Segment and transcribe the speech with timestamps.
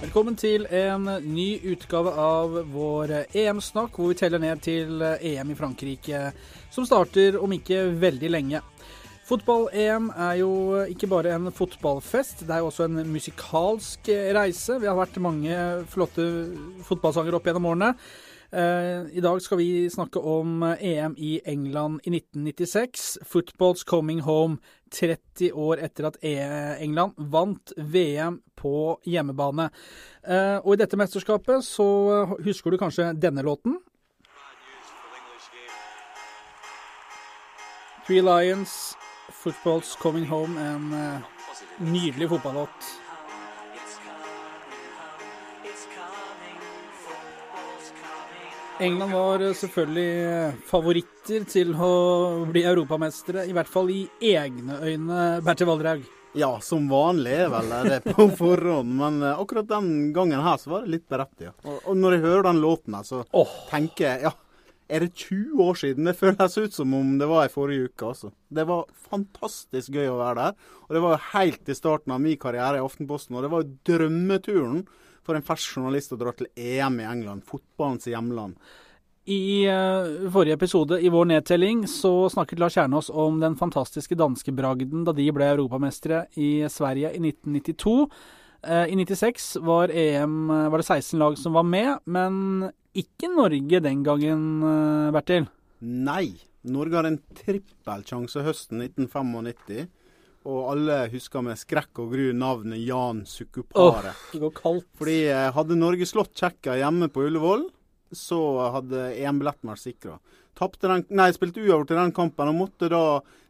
[0.00, 5.56] Velkommen til en ny utgave av vår EM-snakk, hvor vi teller ned til EM i
[5.56, 6.22] Frankrike,
[6.74, 8.60] som starter om ikke veldig lenge.
[9.30, 10.50] Fotball-EM er jo
[10.90, 14.80] ikke bare en fotballfest, det er jo også en musikalsk reise.
[14.82, 15.54] Vi har vært mange
[15.92, 16.26] flotte
[16.88, 17.92] fotballsanger opp gjennom årene.
[18.50, 23.18] Uh, I dag skal vi snakke om EM i England i 1996.
[23.22, 24.58] Football's coming home
[24.90, 26.32] 30 år etter at e
[26.82, 29.68] England vant VM på hjemmebane.
[30.26, 31.86] Uh, og i dette mesterskapet så
[32.42, 33.78] husker du kanskje denne låten?
[38.08, 38.96] Three Lions,
[39.30, 41.22] Football's coming home, en
[41.78, 42.90] nydelig fotballåt.
[48.80, 51.90] England var selvfølgelig favoritter til å
[52.48, 56.06] bli europamestere, i hvert fall i egne øyne, Bertil Valdraug.
[56.40, 60.72] Ja, som vanlig er vel det på forhånd, men eh, akkurat den gangen her så
[60.72, 61.58] var det litt berettiget.
[61.66, 63.52] Og, og når jeg hører den låten her, så oh.
[63.68, 64.32] tenker jeg ja,
[64.90, 66.08] er det 20 år siden?
[66.08, 68.14] Det føles ut som om det var i forrige uke.
[68.14, 68.32] altså.
[68.48, 70.72] Det var fantastisk gøy å være der.
[70.88, 73.66] Og det var jo helt i starten av min karriere i Aftenposten, og det var
[73.66, 74.82] jo drømmeturen
[75.30, 78.58] for en fersk journalist å dra til EM i England, fotballens hjemland.
[79.30, 85.04] I uh, forrige episode i vår nedtelling så snakket Lars Kjernås om den fantastiske danskebragden
[85.06, 87.94] da de ble europamestere i Sverige i 1992.
[88.66, 93.82] Uh, I 96 var, EM, var det 16 lag som var med, men ikke Norge
[93.84, 95.46] den gangen, uh, Bertil?
[95.80, 96.32] Nei.
[96.60, 99.86] Norge hadde en trippelsjanse høsten 1995
[100.48, 104.14] og alle husker med skrekk og gru navnet Jan Sukkupare.
[104.14, 104.88] Oh, det går kaldt.
[104.96, 107.66] Fordi eh, hadde Norge slått Tsjekkia hjemme på Ullevål,
[108.16, 108.40] så
[108.76, 110.16] hadde EM-billetten vært sikra.
[110.60, 113.04] Spilte uavgjort i den kampen og måtte da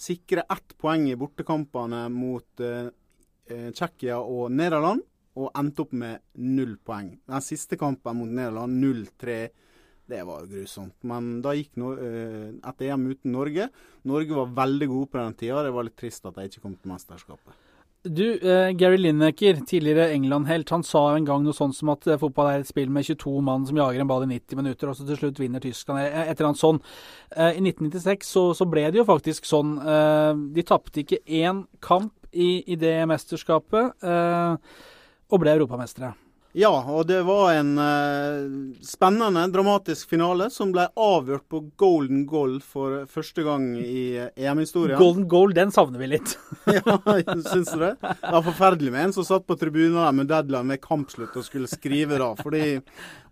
[0.00, 2.88] sikre ett poeng i bortekampene mot eh,
[3.50, 5.02] eh, Tsjekkia og Nederland,
[5.36, 7.10] og endte opp med null poeng.
[7.28, 9.40] Den siste kampen mot Nederland 0-3
[10.06, 10.94] det var grusomt.
[11.06, 13.68] Men da gikk no, uh, et EM uten Norge.
[14.06, 15.62] Norge var veldig gode på den tida.
[15.66, 17.62] Det var litt trist at de ikke kom til mesterskapet.
[18.06, 22.18] Du, uh, Gary Lineker, tidligere England-helt, han sa en gang noe sånt som at uh,
[22.22, 24.98] fotball er et spill med 22 mann som jager en ball i 90 minutter, og
[24.98, 26.04] så til slutt vinner Tyskland.
[26.06, 26.78] Et eller annet sånn.
[27.34, 29.74] I 1996 så, så, ble det jo faktisk sånn.
[30.54, 36.14] de tapte ikke én kamp i, i det mesterskapet, og ble europamestere.
[36.56, 42.54] Ja, og det var en uh, spennende, dramatisk finale som ble avgjort på golden goal
[42.64, 44.96] for første gang i uh, EM-historien.
[44.96, 46.32] Golden goal, den savner vi litt.
[46.78, 46.94] ja,
[47.44, 47.90] syns du det?
[48.00, 51.44] Det var forferdelig med en som satt på tribunen der med deadline ved kampslutt og
[51.44, 52.30] skulle skrive da.
[52.40, 52.62] Fordi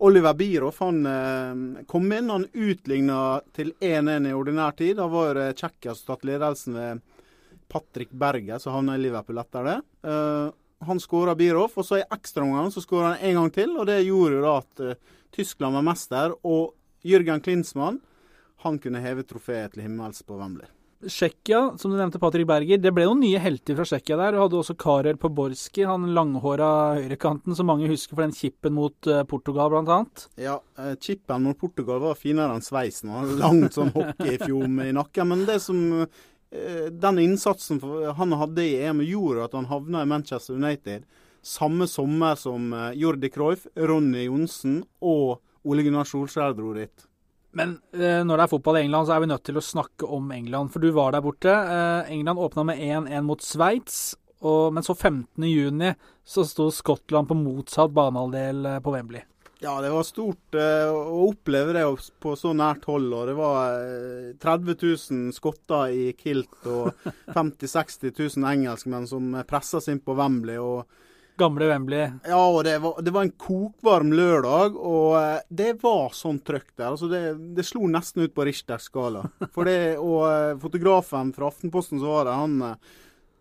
[0.05, 3.23] Oliver Bierhoff han uh, kom inn, han utligna
[3.57, 4.99] til 1-1 i ordinær tid.
[5.01, 7.01] Da var det Tsjekkia som tatt ledelsen ved
[7.73, 9.79] Patrick Berger, som havna i Liverpool etter det.
[10.05, 10.53] Uh,
[10.89, 13.77] han skåra Birov, og så i ekstraomgangen så skåra han en gang til.
[13.79, 16.75] og Det gjorde jo da at uh, Tyskland var mester, og
[17.05, 18.01] Jørgen Klinsmann
[18.65, 20.71] han kunne heve trofeet til himmels på Wembley.
[21.05, 22.79] Tsjekkia, som du nevnte, Patrick Berger.
[22.81, 24.33] Det ble noen nye helter fra Tsjekkia der.
[24.33, 29.11] Du hadde også Karel Poborski, han langhåra høyrekanten som mange husker for den chipen mot
[29.11, 30.29] uh, Portugal, annet.
[30.41, 33.13] Ja, uh, chipen mot Portugal var finere enn sveisen.
[33.43, 35.29] Langt sånn hockeyfjom i nakken.
[35.35, 36.09] Men det som Eh,
[36.95, 37.81] den innsatsen
[38.15, 41.07] han hadde i EM, gjorde at han havna i Manchester United
[41.45, 47.07] samme sommer som eh, Jordi Cruyff, Ronny Johnsen og Ole Gunnar Solskjær dro dit.
[47.55, 50.09] Men eh, når det er fotball i England, så er vi nødt til å snakke
[50.17, 50.73] om England.
[50.75, 51.53] For du var der borte.
[51.53, 54.05] Eh, England åpna med 1-1 mot Sveits.
[54.45, 55.95] Men så 15.6
[56.29, 59.23] så sto Skottland på motsatt banehalvdel eh, på Wembley.
[59.65, 61.85] Ja, det var stort eh, å oppleve det
[62.21, 63.09] på så nært hold.
[63.17, 66.91] og Det var eh, 30 000 skotter i kilt og
[67.33, 70.61] 50 000-60 000 engelskmenn som pressa seg inn på Wembley.
[70.61, 70.85] og
[71.37, 72.11] Gamle Wembley.
[72.29, 76.69] Ja, og det var, det var en kokvarm lørdag, og eh, det var sånn trøkk
[76.77, 76.93] der.
[76.93, 77.23] Altså det,
[77.57, 79.25] det, slo nesten ut på Richters skala.
[79.55, 82.95] For det, og eh, fotografen fra Aftenposten som var der, han eh,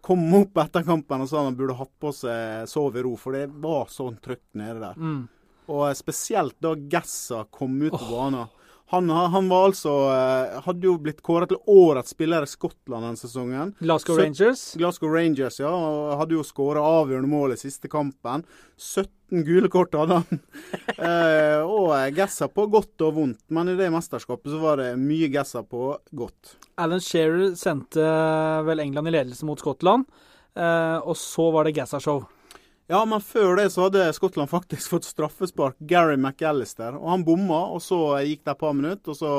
[0.04, 3.38] kom opp etter kampen og sa han burde hatt på seg sov i ro, for
[3.38, 4.98] det var sånn trøkk nede der.
[5.00, 5.22] Mm.
[5.68, 8.52] Og spesielt da Gassa kom ut på banen.
[8.94, 13.16] Han, han, var altså eh, Hadde jo blitt kåret til årets spiller i Skottland den
[13.18, 13.72] sesongen.
[13.80, 14.62] Glasgow Rangers?
[14.78, 15.72] Glasgow Rangers, ja.
[15.72, 18.44] og Hadde jo skåra avgjørende mål i siste kampen.
[18.78, 20.44] 17 gule kort hadde han.
[21.10, 25.32] eh, og Gassa på godt og vondt, men i det mesterskapet så var det mye
[25.34, 26.54] Gassa på godt.
[26.78, 28.06] Alan Shearer sendte
[28.68, 30.06] vel England i ledelse mot Skottland,
[30.54, 32.28] eh, og så var det Gassa-show.
[32.92, 35.78] Ja, men før det så hadde Skottland faktisk fått straffespark.
[35.80, 36.98] Gary McAllister.
[37.00, 39.36] Og han bomma, og så gikk det et par minutter, og så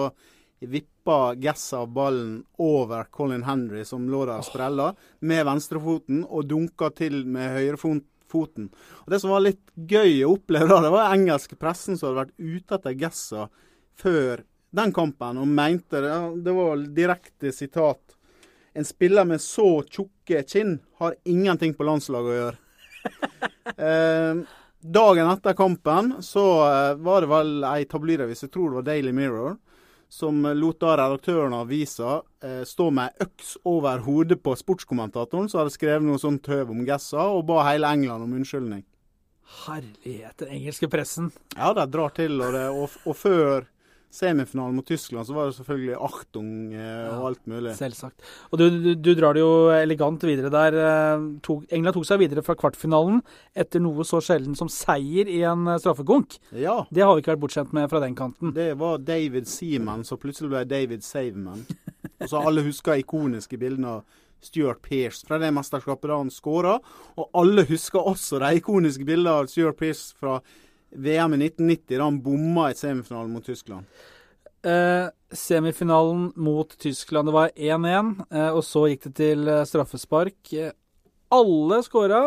[1.04, 1.36] hoppa
[1.76, 7.24] av ballen over Colin Henry, som lå der og sprella, med venstrefoten, og dunka til
[7.26, 8.70] med høyrefoten.
[9.04, 12.24] Og Det som var litt gøy å oppleve, da, det var engelske pressen som hadde
[12.24, 13.44] vært ute etter Gessa
[13.94, 14.42] før
[14.74, 18.00] den kampen, og mente det, det var direkte sitat
[18.74, 22.63] En spiller med så tjukke kinn har ingenting på landslaget å gjøre.
[23.76, 24.42] Eh,
[24.80, 29.12] dagen etter kampen så eh, var det vel ei tabloidavis, jeg tror det var Daily
[29.16, 29.58] Mirror,
[30.12, 35.62] som lot da redaktøren av avisa eh, stå med øks over hodet på sportskommentatoren, som
[35.62, 38.84] hadde skrevet noe sånt tøv om Gessa, og ba hele England om unnskyldning.
[39.64, 41.30] Herlighet, den engelske pressen.
[41.56, 43.66] Ja, de drar til, og, det, og, og før
[44.14, 47.74] semifinalen mot Tyskland, så var det selvfølgelig Achtung eh, og alt mulig.
[47.78, 48.22] Selvsagt.
[48.52, 50.78] Og du, du, du, drar det jo elegant videre der.
[51.42, 53.20] Tog, Tok, England tok seg videre fra kvartfinalen
[53.54, 56.38] etter noe så sjelden som seier i en eh, straffekonk.
[56.58, 56.82] Ja.
[56.90, 58.54] Det har vi ikke vært bortskjemt med fra den kanten.
[58.56, 61.64] Det var David Seaman som plutselig ble David Saveman.
[62.20, 66.76] og så alle husker ikoniske bildene av Stuart Pearce fra det mesterskapet da han skåra.
[67.16, 70.40] Og alle husker også de ikoniske bildene av Stuart Pearce fra
[70.94, 73.84] VM i 1990, da han bomma i semifinalen mot Tyskland.
[74.64, 80.52] Eh, semifinalen mot Tyskland, det var 1-1, eh, og så gikk det til eh, straffespark.
[80.56, 80.72] Eh,
[81.34, 82.22] alle skåra,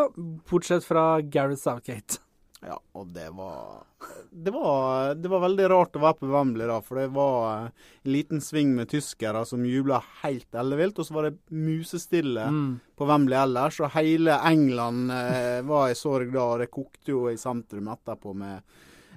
[0.50, 2.20] bortsett fra Gareth Southgate.
[2.68, 3.86] Ja, og det var,
[4.28, 7.86] det var Det var veldig rart å være på Wembley da, for det var eh,
[8.04, 12.74] en liten sving med tyskere som jubla helt ellevilt, og så var det musestille Mm.
[12.98, 17.24] på Wembley ellers, og hele England eh, var i sorg da, og det kokte jo
[17.32, 18.60] i sentrum etterpå med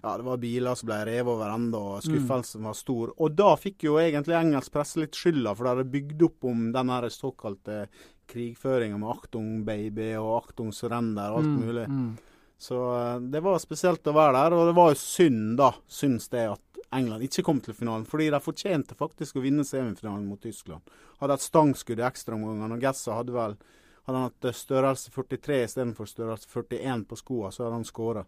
[0.02, 3.12] ja, det var biler som ble revet over ende, og skuffelsen var stor.
[3.22, 6.72] Og da fikk jo egentlig engelsk presse litt skylda, for de hadde bygd opp om
[6.74, 7.84] den såkalte
[8.32, 11.88] krigføringa med 'Achtung baby' og 'Achtung surrender' og alt Mm, mulig.
[11.88, 12.18] mm.
[12.62, 16.30] Så eh, det var spesielt å være der, og det var jo synd, da, syns
[16.30, 18.06] det, at England ikke kom til finalen.
[18.06, 20.86] Fordi de fortjente faktisk å vinne semifinalen mot Tyskland.
[21.22, 23.58] Hadde et stangskudd i ekstraomgangene, og Gessa hadde vel
[24.06, 28.24] hadde han hatt eh, størrelse 43 istedenfor størrelse 41 på skoene, så hadde han skåra.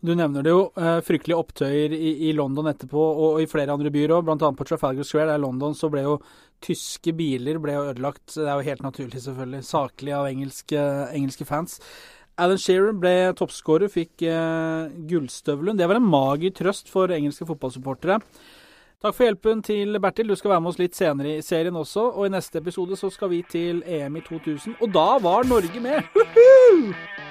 [0.00, 0.66] Du nevner det jo.
[0.78, 4.26] Eh, fryktelige opptøyer i, i London etterpå, og i flere andre byer òg.
[4.28, 4.50] Bl.a.
[4.56, 6.18] på Trafalgar Square der i London så ble jo
[6.64, 8.28] tyske biler ble jo ødelagt.
[8.36, 9.64] Det er jo helt naturlig, selvfølgelig.
[9.66, 10.84] Saklig av engelske,
[11.16, 11.80] engelske fans.
[12.36, 15.78] Alan Shearer ble toppskårer, fikk eh, gullstøvelen.
[15.78, 18.20] Det var en mager trøst for engelske fotballsupportere.
[19.00, 20.28] Takk for hjelpen til Bertil.
[20.28, 22.10] Du skal være med oss litt senere i serien også.
[22.12, 25.80] Og i neste episode så skal vi til EM i 2000, og da var Norge
[25.80, 26.12] med!
[26.16, 27.25] Woohoo!